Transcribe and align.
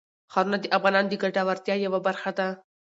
ښارونه 0.31 0.57
د 0.61 0.65
افغانانو 0.77 1.09
د 1.11 1.13
ګټورتیا 1.23 1.75
یوه 1.85 1.99
برخه 2.07 2.31
ده. 2.37 2.47